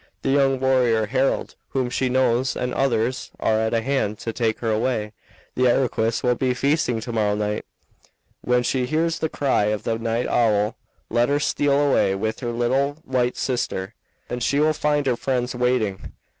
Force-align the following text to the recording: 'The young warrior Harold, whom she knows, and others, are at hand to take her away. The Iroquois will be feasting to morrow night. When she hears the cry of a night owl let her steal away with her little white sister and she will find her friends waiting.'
'The 0.23 0.31
young 0.31 0.59
warrior 0.59 1.05
Harold, 1.05 1.53
whom 1.69 1.87
she 1.87 2.09
knows, 2.09 2.55
and 2.55 2.73
others, 2.73 3.29
are 3.39 3.59
at 3.59 3.73
hand 3.73 4.17
to 4.17 4.33
take 4.33 4.57
her 4.57 4.71
away. 4.71 5.13
The 5.53 5.67
Iroquois 5.67 6.21
will 6.23 6.33
be 6.33 6.55
feasting 6.55 6.99
to 7.01 7.11
morrow 7.11 7.35
night. 7.35 7.65
When 8.43 8.63
she 8.63 8.87
hears 8.87 9.19
the 9.19 9.29
cry 9.29 9.65
of 9.65 9.85
a 9.85 9.99
night 9.99 10.25
owl 10.25 10.75
let 11.11 11.29
her 11.29 11.39
steal 11.39 11.79
away 11.79 12.15
with 12.15 12.39
her 12.39 12.51
little 12.51 12.93
white 13.05 13.37
sister 13.37 13.93
and 14.27 14.41
she 14.41 14.59
will 14.59 14.73
find 14.73 15.05
her 15.05 15.15
friends 15.15 15.53
waiting.' 15.53 16.11